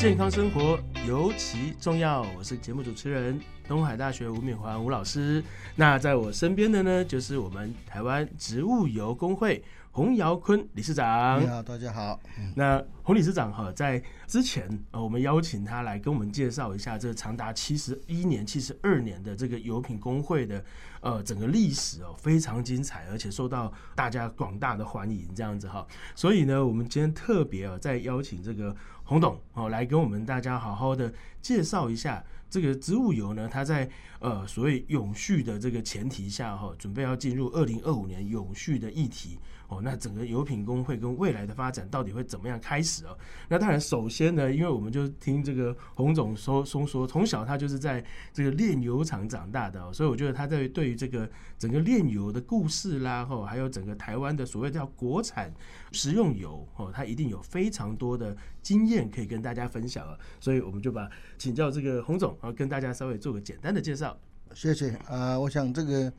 [0.00, 2.22] 健康生活尤其重要。
[2.34, 5.44] 我是节目主持人东海大学吴敏环吴老师。
[5.76, 11.42] 那在我身边的呢，就是我们台湾植物油工会洪尧坤理事长。
[11.42, 12.18] 你好，大家好。
[12.56, 20.64] 那洪理事长哈，在之前呃，我们邀请他来跟我们介绍一下这长达七十一年、七十二年的这个油品工会的
[21.02, 25.86] 呃整个历史哦，非常精彩，而且受到大家广大的欢迎，这样子哈。
[26.14, 28.74] 所以呢，我们今天特别啊，在邀请这个
[29.10, 39.36] 洪董哦，来跟我们大家好好的介绍一下这个植物油呢，它在呃所谓永续的这个前提下哈，准备要进入二零二五年永续的议题
[39.66, 39.80] 哦。
[39.82, 43.18] 那整个油品工会跟未来的发展到底会怎么样开始哦？
[43.48, 55.52] 那当然，首先呢，因为我们就听这个洪总说说说，从小他就是在这个炼油厂长大的，所以我觉得他在对于这个整个炼油的故事啦，吼，还有整个台湾的所谓叫国产
[55.90, 60.18] 食用油哦，他一定有非常多的经验可以跟大家分享啊。
[60.40, 64.18] 所以我们就把请教这个洪总啊，跟大家稍微做个简单的介绍。
[64.52, 66.12] 谢谢啊，我想这个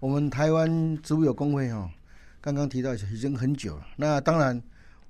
[0.00, 1.90] 我们台湾植物油工会哈，
[2.42, 3.86] 刚刚提到已经很久了。
[3.96, 4.62] 那当然。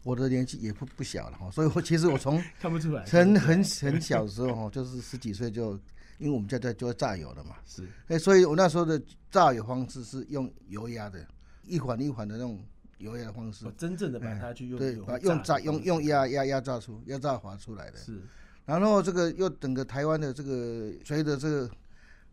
[0.05, 5.73] 我的年纪也不不小了哈，所以我其实我从 看不出来，很很 很小的时候哈，就是十几岁就，
[6.19, 11.27] 因为我们家在做榨油的嘛，是，哎，所以我那时候的榨油方式是用油压的，
[11.65, 12.59] 一环一环的那种
[12.99, 18.21] 油压的方式，真正的把它去用对，把用炸用用压压压榨出压榨滑出来的，是，
[18.65, 21.71] 然后这个又整个台湾的这个随着这个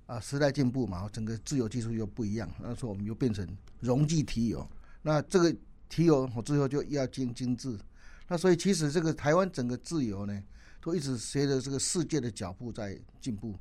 [0.05, 3.47] 啊时代进步嘛，整个自由技术又不一样，那时候我们又变成
[3.79, 4.67] 溶剂提油，
[5.01, 5.55] 那这个。
[5.87, 7.77] 提油我最后就要精精致，
[8.27, 10.43] 那所以其实这个台湾整个自由呢，
[10.81, 13.53] 都一直随着这个世界的脚步在进步。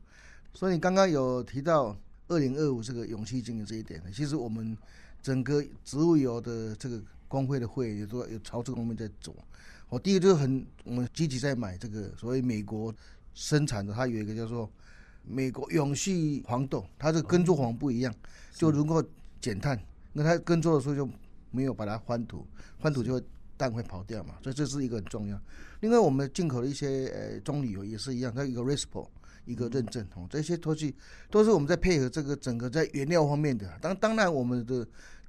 [0.55, 1.95] 所以你刚刚有提到
[2.29, 4.77] 二零二五这个勇气经营这一点呢，其实我们
[5.25, 9.35] 整个植物油的这个工会的会也都有朝这个方面在走。
[9.89, 12.95] 我第一个就是很我们积极在买这个所谓美国
[13.33, 14.71] 生产的，它有一个叫做
[15.25, 18.15] 美国永续黄豆，它的耕作黄不一样，
[18.53, 19.03] 就如果
[19.41, 19.77] 减碳，
[20.13, 21.09] 那它耕作的时候就。
[21.57, 22.45] 没有把它翻土，
[22.81, 23.23] 翻土就会
[23.57, 25.41] 氮会跑掉嘛，所以这是一个很重要。
[25.83, 29.07] 另外，我们进口的一些呃棕榈油也是一样，它一个 RESPO
[29.45, 30.93] 一个认证哦，这些东西
[31.31, 33.73] 都是我们在配合这个整个在原料方面的。
[33.81, 34.85] 当当然，我们的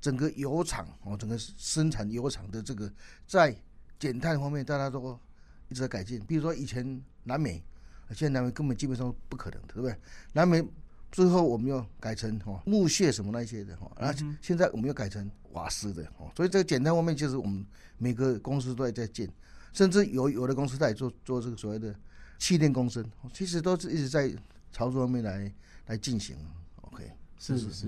[0.05, 2.87] 整个油厂哦，整个生产油厂的这个
[3.25, 3.55] 在
[3.97, 5.19] 减碳方面，大家都
[5.67, 6.23] 一直在改进。
[6.27, 7.63] 比如说以前南美，
[8.09, 9.97] 现在南美根本基本上不可能的，对不对？
[10.33, 10.63] 南美。
[11.11, 17.65] 最后我们又改成哈木屑什么那些的哈，然后现在我们又改成瓦斯的哦，所以这个简单方面就是我们
[17.97, 19.27] 每个公司都在在建，
[19.71, 21.95] 甚至有有的公司在做做这个所谓的
[22.37, 24.29] 气电共生，其实都是一直在
[24.71, 25.51] 操作方面来
[25.87, 26.35] 来进行。
[26.81, 27.87] OK，是是是。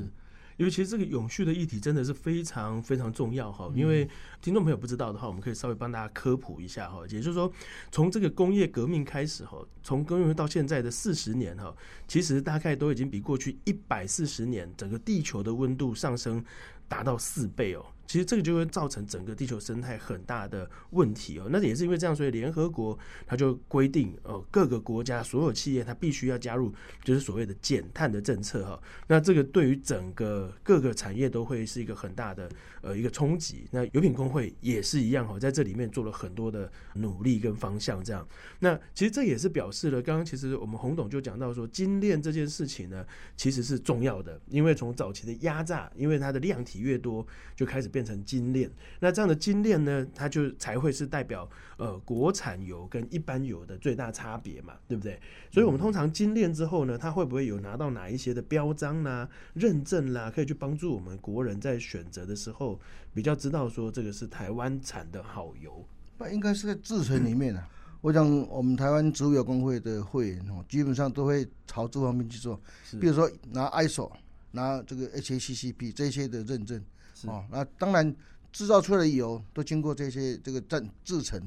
[0.58, 4.08] 因为其实这个永续的议题真的是非常非常重要哈，因为
[4.42, 7.52] 听众朋友不知道的话，我们可以稍微帮大家科普一下哈，也就是说，
[7.92, 11.74] 从这个工业革命开始哈，从工业到现在的四十年哈，
[12.08, 16.44] 其实大概都已经比过去一百四十年整个地球的温度上升
[16.88, 17.86] 达到四倍哦。
[18.08, 21.48] 其实这个就会造成整个地球生态很大的问题哦。
[21.52, 26.74] 那也是因为这样，所以联合国它就规定，呃，各个国家所有企业它必须要加入，
[27.04, 28.82] 就是所谓的减碳的政策哈。
[29.08, 32.50] 那这个对于整个各个产业都会是一个很大的
[32.82, 33.68] 呃一个冲击。
[33.72, 38.26] 那油品工会也是一样哈，在这里面做了很多的努力跟方向这样。
[38.60, 47.92] 那其实这也是表示了，刚刚其实我们洪董就讲到说，精炼这件事情呢，其实是重要的，因为从早期的压榨，因为它的量体越多，就开始。
[47.98, 48.70] 变成精炼，
[49.00, 55.20] 那这样的精炼呢，它就才会是代表呃国产油跟一般油的最大差别嘛，对不对？
[55.50, 62.80] 所以我们通常精炼之后呢，它会不会有拿到哪一些的标章啦、认证啦，可以去帮助我们国人在选择的时候
[63.16, 65.84] 比较知道说这个是台湾产的好油？
[66.20, 67.68] 那应该是在制成里面啊。
[68.02, 72.62] 我想我们台湾植物油工会的会员哦，基本上都会朝这方面去做，
[73.02, 74.12] 比如说拿 ISO、
[74.52, 76.80] 拿这个 HACCP 这些的认证。
[77.26, 78.16] 哦，那当然，
[78.52, 81.42] 制造出来的油都经过这些这个制制成，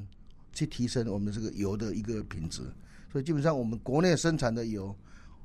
[0.51, 2.61] 去提升我们这个油的一个品质。
[3.11, 4.93] 所以基本上我们国内生产的油，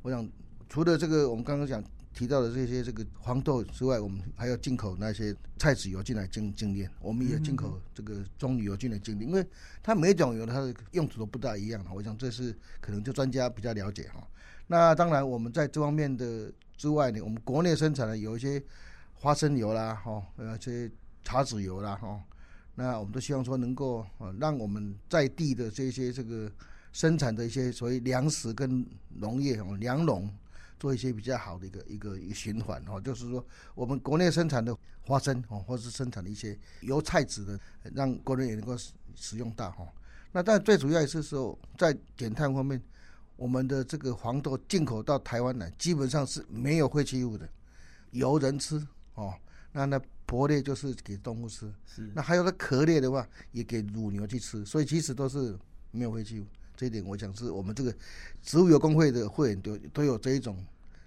[0.03, 0.29] 我想
[0.69, 1.83] 除了这个我们刚刚讲
[2.15, 6.91] 提到的这些这个黄豆之外，我们还要进口那些菜籽油进来精精炼。
[7.01, 9.47] 我们也进口这个棕榈油进来精炼，因为
[9.83, 11.85] 它每种油它的用途都不大一样。
[11.95, 14.27] 我想这是可能就专家比较了解哈。
[14.67, 18.63] 那当然我们在这方面的之外呢，我们国内生产的有一些。
[19.19, 20.91] 花生油啦，哈，呃，这些
[21.25, 22.23] 茶籽油啦，哈，
[22.75, 26.51] 那我们都希望说能够呃，让我们在地的这些这个
[26.93, 30.31] 生产的一些所谓粮食跟农业哦，粮农
[30.79, 37.61] 做一些比较好的一个一个一个循环哦，就是说我们国内生产的花生哦，或是生产的一些油菜籽的，
[37.95, 39.87] 让国人也能够使使用到哈。
[40.33, 42.81] 那但最主要也是说，在减碳方面，
[43.37, 47.49] 我们的这个黄豆进口到台湾来，基本上是没有废弃物的，
[48.11, 48.87] 由人吃
[49.17, 49.35] 哦。
[49.73, 55.55] 那那薄裂就是给动物吃，是那还有那壳裂的话，也给乳牛去吃，所以其实都是
[55.91, 56.47] 没有废弃物。
[56.75, 57.95] 这一点，我想是我们这个
[58.43, 60.63] 植物油工会的会员都都有这一种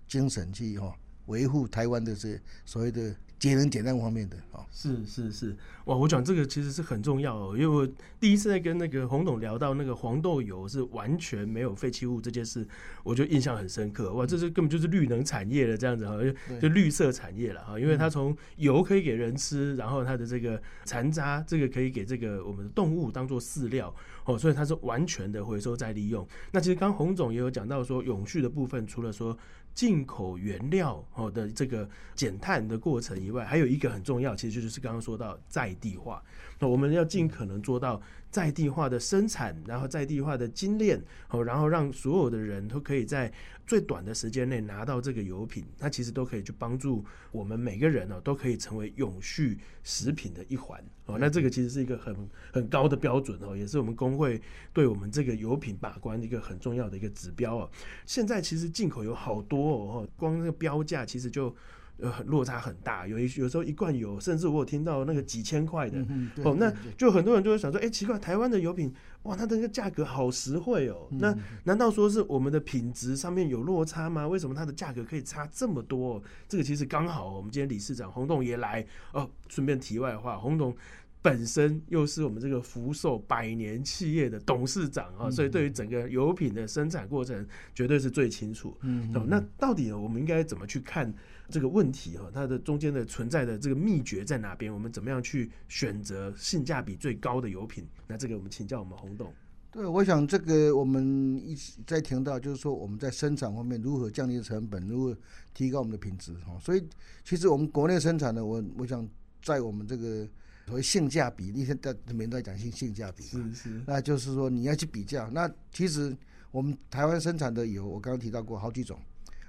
[0.08, 0.96] 精神去哈、
[1.28, 5.56] 维护台湾的这所谓的节能减碳方面的啊、是是是，
[5.86, 5.96] 哇！
[5.96, 7.88] 我讲这个其实是很重要哦，因为我
[8.20, 12.68] 第一次在跟那个洪董聊到那个黄豆油是完全没有废弃物这件事，
[13.02, 14.14] 我就印象很深刻。
[14.14, 23.94] 哇，这是根本就是绿能产业的这样子哈，就就绿色产业了哈，因为它从油可以给人吃，然后它的这个残渣这个可以给这个我们的动物当做饲料
[24.30, 26.26] 哦，所以它是完全的回收再利用。
[26.52, 29.36] 那其实刚洪总也有讲到说，永续的部分除了说
[29.74, 36.22] 进口原料哦的这个减碳的过程以外，还有一个很重要，其实就是刚刚说到在地化。
[36.60, 38.00] 那我们要尽可能做到
[38.32, 43.32] 在地化的生产，然后在地化的精炼，哦，然后让所有的人都可以在
[43.66, 51.18] 最短的时间内拿到这个油品，它其实都可以去帮助我们每个人哦，都可以成为永续食品的一环哦。
[51.20, 52.16] 那这个其实是一个很
[52.54, 54.42] 很高的标准哦，也是我们工会
[54.74, 57.72] 对我们这个油品把关的一个很重要的一个指标哦。
[58.06, 61.56] 现在其实进口有好多哦，光那个标价其实就。
[62.02, 66.00] 呃，落差很大，有一有时候一罐油，甚至我有听到那个几千块的，
[66.44, 68.94] 哦，那就很多人就会想说，哎、奇怪，台湾的油品，
[69.24, 71.08] 哇，它的那个价格好实惠哦。
[71.12, 71.36] 嗯那
[71.66, 74.28] 难道说是我们的品质上面有落差吗？
[74.28, 76.24] 为什么它的价格可以差这么多、哦？
[76.48, 79.30] 这个其实刚好，我们今天理事长洪董也来哦。
[79.48, 80.76] 顺便题外话，洪董。
[81.22, 87.46] 本身又是我们这个福寿百年企业的董事长啊，所以对于整个油品的生产过程
[87.76, 88.78] 绝对是最清楚。
[88.82, 91.14] 嗯哦，那到底我们应该怎么去看
[91.50, 92.32] 这个问题哈？
[92.34, 94.74] 它的中间的存在的这个秘诀在哪边？
[94.74, 97.86] 我们怎么样去选择性价比最高的油品？
[98.08, 99.34] 那这个我们请教我们洪董。
[99.72, 105.18] 对，我想这个我们一直在听到，就是说我们在生产方面如何降低成本，如何
[105.54, 106.58] 提高我们的品质哈。
[106.60, 106.84] 所以
[107.24, 109.08] 其实我们国内生产的，我我想
[109.44, 110.28] 在我们这个
[110.70, 115.28] 所谓性价比，一天在每天都在讲性性价比嘛，是是那就是说你要去比较。
[115.32, 116.16] 那其实
[116.52, 119.00] 我们台湾生产的油，我刚刚提到过好几种，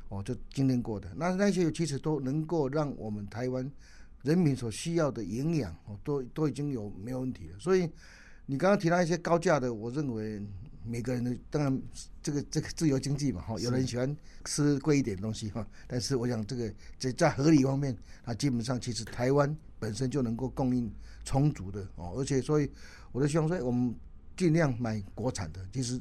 [0.09, 3.71] 哦，就精炼过的，那那些油其实都能够让我们台湾
[4.23, 7.59] 人民所需要的营养，哦，都都已经有没有问题了。
[7.59, 7.87] 所以
[8.47, 10.43] 你刚刚提到一些高价的，我认为
[10.87, 11.83] 每个人的当然
[12.23, 17.95] 这个这个自由经济嘛，哈，有人喜欢吃贵一点的东西哈，但是我想这个在在合理方面，
[18.25, 20.89] 啊，基本上其实台湾本身就能够供应
[21.25, 22.71] 充足的哦，而且所以
[23.11, 23.93] 我的希望说我们
[24.37, 26.01] 尽量买国产的，其实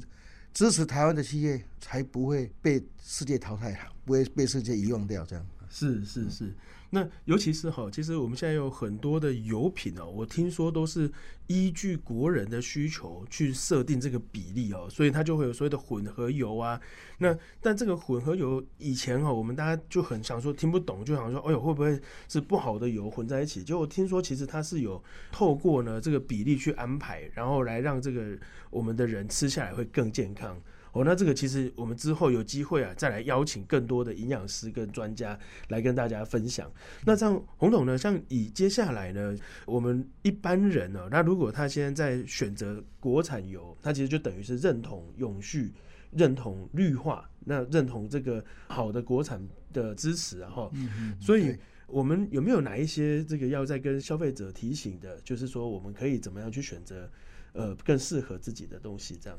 [0.54, 5.44] 支持台湾的企业才不会被世界淘汰了，不会被世界遗忘掉这样。
[5.70, 6.52] 是是是。
[6.92, 11.08] 那尤其是哈，其实我们现在有很多的油品哦，我听说都是
[11.46, 16.80] 依据国人的需求去设定这个比例哦，所以它就会有所谓的混合油啊。
[17.18, 21.96] 那但这个混合油以前哈，我们大家就很想说听不懂，就想说，哎呦会不会
[22.28, 23.62] 是不好的油混在一起？
[23.62, 25.00] 结果听说其实它是有
[25.30, 28.36] 透过呢这个比例去安排，然后来让这个
[28.68, 30.60] 我们的人吃下来会更健康。
[30.92, 35.38] 哦，那这个其实我们之后有机会啊，再来邀请更多的营养师跟专家
[35.68, 36.70] 来跟大家分享。
[37.06, 45.72] 那这样洪董呢，像以接下来呢，我们一般人呢、那如果他现在在选择国产油，他其实就等于是认同永续、
[46.10, 49.40] 认同绿化，那认同这个好的国产
[49.72, 50.70] 的支持啊，哈。
[50.74, 51.56] 嗯所以
[51.86, 57.08] 我们有没有哪一些这个要再跟消费者提醒的，就是说我们可以怎么样去选择
[57.52, 59.38] 呃更适合自己的东西，这样。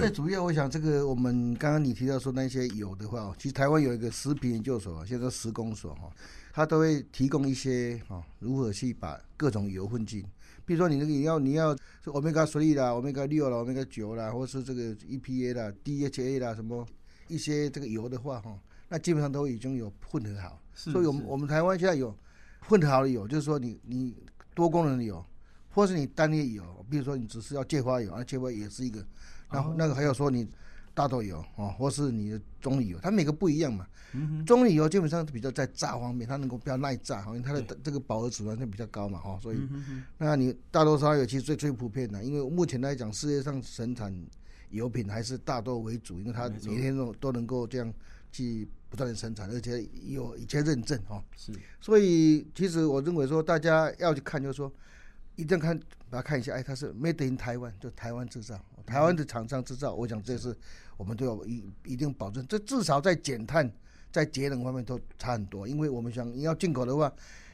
[0.00, 6.10] 最主要，我想这个我们刚刚你提到说那些油的话，其实台湾有一个食品研究所，现在叫食工所哈，
[6.54, 10.24] 它都会提供一些哈如何去把各种油混进，
[10.64, 16.86] 比如说你那个你要你要是 omega three 啦、omega 六啦、omega 九啦，或是这个 EPA 啦、DHA 啦什么
[17.28, 22.16] 一些这个油的话哈，那基本上都已经有混合好，是所以我们我们台湾现在有
[22.60, 24.16] 混合好的油，就是说你你
[24.54, 25.22] 多功能的油，
[25.70, 29.04] 或是你单一油，比如说你只是要芥花油，啊芥花也是一个。
[29.50, 30.46] 然后那个还有说你
[30.94, 33.86] 大豆油哦，或是你的棕榈油，它每个不一样嘛。
[34.44, 39.58] 棕榈油基本上比较在炸方面，它能够比较耐炸，因为它的这个饱和脂肪就比较高嘛，哈，所以
[40.18, 44.12] 那你大豆沙油其实最最普遍的，因为目前来讲世界上生产
[44.70, 47.94] 油品还是大豆为主，因为它每天都都能够这样
[48.32, 51.22] 去不断的生产，而且有一些认证哈。
[51.36, 54.72] 是所以其实我认为说，大家要去看，就是说，
[55.40, 55.78] 一定要看
[56.10, 60.54] 把它看一下，哎，它是 made in 台湾，就台湾制造，台湾的厂商制造，我想这是
[60.96, 63.70] 我们都要一一定保证，这至少在减碳、
[64.12, 65.66] 在节能方面都差很多。
[65.66, 67.12] 因为我们想你要进口的话，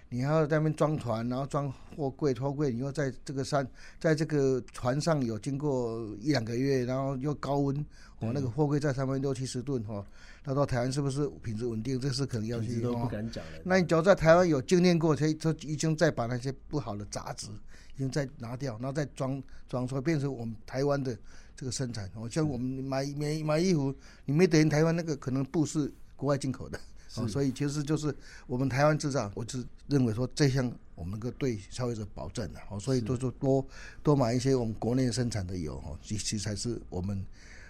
[0.08, 7.76] 你还要在那边装船，然后装货柜、货柜，你又在这个山，在这个船上有经过一两个月，然后又高温，
[8.20, 10.06] 哦，那个货柜在上面六七十吨，哦，
[10.44, 11.98] 那到台湾是不是品质稳定？
[11.98, 13.60] 这是可能要去都不敢讲了。
[13.64, 17.48] 那你只要在台湾有经验过，他他已经在把那些不好的杂质
[17.96, 21.18] 已经再拿掉，然后再装装出来，变成我们台湾的
[21.56, 22.08] 这个生产。
[22.14, 23.92] 哦，像我们买买买衣服，
[24.24, 26.78] 你没等于台湾那个可能布是国外进口的。
[27.16, 28.14] 哦，所以其实就是
[28.46, 33.66] 我们台湾制造，我是认为说这项我们能够对消费者保证的，哦，所以多多多
[34.02, 37.24] 多买一些我们国内生产的油，哦，其实才是我们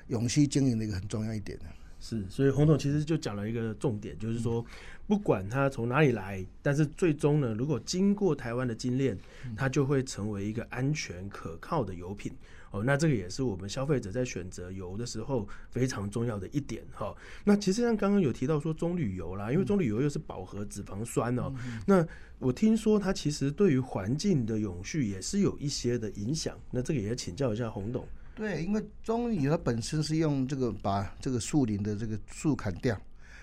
[0.09, 1.65] 永续经营的一个很重要一点的。
[2.07, 4.65] 是，所以洪总其实就讲了一个重点，就是说
[5.09, 9.19] 不管它从哪里来，但是最终呢，如果经过台湾的精炼，
[9.57, 12.33] 它就会成为一个安全可靠的油品。
[12.71, 17.13] 哦，那这个也是我们消费者在选择油的时候非常重要的一点哈。
[17.43, 21.53] 那其实像刚刚有提到说棕榈油啦，因为棕榈油又是饱和脂肪酸哦。
[21.87, 22.07] 那
[22.39, 26.57] 我听说它其实对于环境的永续也是有一些的影响。
[26.71, 28.07] 那这个也请教一下洪董。
[28.37, 32.97] 对，因为棕榈它本身是用这个把这个树林的这个树砍掉。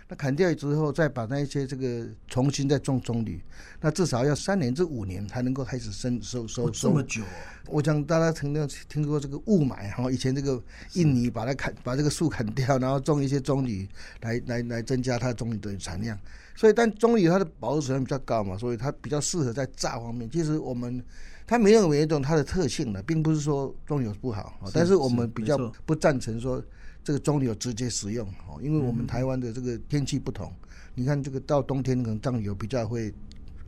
[0.08, 3.40] 那砍掉之后，再把那一些这个重新再种棕榈，
[3.80, 6.90] 那至少要三年至五年才能够开始生收收收。
[6.90, 7.24] 这么久？
[7.70, 10.62] 我想大家曾经听过这个雾霾哈，以前这个
[10.94, 13.88] 印尼把它砍把这个树砍掉，然后种一些棕榈
[14.22, 16.20] 来来来增加它棕榈的产量。
[16.54, 20.30] 所以，但棕榈它的保质量比较高嘛，所以它比较适合在榨方面。
[20.30, 21.04] 其实我们
[21.46, 26.64] 它没有每一种它的特性的，并不是说棕油不好，但是我们比较不赞成说。
[27.06, 30.50] 这个棕油直接使用哦，因为我们台湾的这个天气不同，
[30.96, 33.14] 你看这个到冬天可能藏油比较会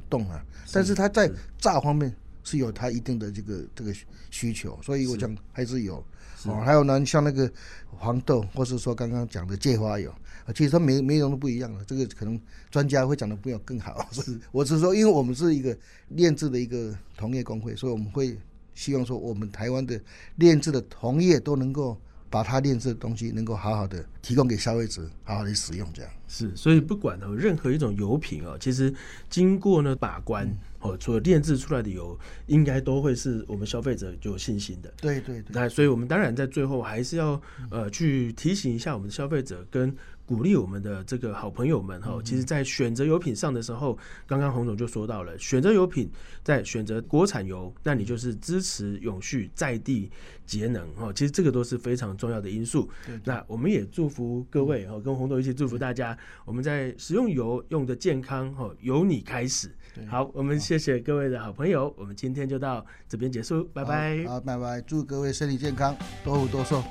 [0.10, 0.42] 冻啊，
[0.72, 3.94] 但是它在炸方面是有它一定的这个这个
[4.32, 5.98] 需求，所以我讲还是有
[6.46, 6.62] 哦。
[6.64, 7.52] 还有呢，像那个
[7.90, 10.10] 黄豆，或是说刚刚讲的芥花油，
[10.56, 12.40] 其实它每每种都不一样的，这个可能
[12.72, 14.08] 专家会讲的不要更好。
[14.14, 15.78] 是， 我是说，因为我们是一个
[16.10, 18.38] 炼制的一个同业工会，所以我们会
[18.74, 20.00] 希望说，我们台湾的
[20.38, 22.00] 炼制的同业都能够。
[22.30, 26.56] 把它炼制的东西能够好好的提供给消费者，好好的使用，这样是。
[26.56, 28.94] 所以不管哦，任何一种油品哦，其实
[29.30, 30.48] 经过呢把关
[30.80, 32.18] 哦，除了炼制出来的油，
[32.48, 34.94] 应该都会是我们消费者就有信心的。
[35.02, 35.46] 对对对。
[35.50, 39.96] 那所以我们当然在最后还是要呃去提醒一下我们的消费者跟。
[40.26, 46.10] 鼓励我们的这个好朋友们哈，其实，在选择油品上的时候，刚刚洪总就说到了，选择油品
[46.44, 50.12] 在选择国产油，那你就是支持永续在地
[50.46, 51.14] 节能哈。
[51.14, 52.90] 其实这个都是非常重要的因素。
[53.24, 59.70] 那我们也祝福各位哈，跟洪总一起祝福大家，我们在使用油用的健康哈，由你开始。
[60.08, 64.26] 好，我们谢谢各位的好朋友，我们今天就到这边结束，拜拜。
[64.26, 66.84] 好，拜拜，祝各位身体健康，多福多寿。